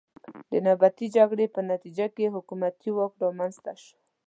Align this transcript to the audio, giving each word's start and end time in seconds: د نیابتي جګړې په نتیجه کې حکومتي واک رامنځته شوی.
د 0.51 0.53
نیابتي 0.65 1.05
جګړې 1.15 1.45
په 1.55 1.59
نتیجه 1.71 2.05
کې 2.15 2.33
حکومتي 2.35 2.89
واک 2.93 3.13
رامنځته 3.23 3.71
شوی. 3.83 3.99